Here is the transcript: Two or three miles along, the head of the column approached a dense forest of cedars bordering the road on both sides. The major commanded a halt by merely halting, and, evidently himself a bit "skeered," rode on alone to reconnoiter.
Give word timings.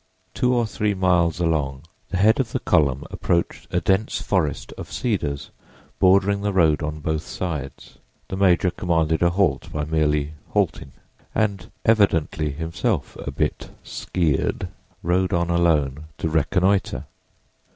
Two 0.33 0.55
or 0.55 0.65
three 0.65 0.95
miles 0.95 1.39
along, 1.39 1.83
the 2.09 2.17
head 2.17 2.39
of 2.39 2.53
the 2.53 2.59
column 2.59 3.03
approached 3.11 3.67
a 3.71 3.79
dense 3.79 4.19
forest 4.19 4.73
of 4.75 4.91
cedars 4.91 5.51
bordering 5.99 6.41
the 6.41 6.51
road 6.51 6.81
on 6.81 7.01
both 7.01 7.21
sides. 7.21 7.99
The 8.27 8.35
major 8.35 8.71
commanded 8.71 9.21
a 9.21 9.29
halt 9.29 9.71
by 9.71 9.85
merely 9.85 10.33
halting, 10.53 10.93
and, 11.35 11.69
evidently 11.85 12.49
himself 12.49 13.15
a 13.17 13.29
bit 13.29 13.69
"skeered," 13.83 14.69
rode 15.03 15.33
on 15.33 15.51
alone 15.51 16.05
to 16.17 16.29
reconnoiter. 16.29 17.05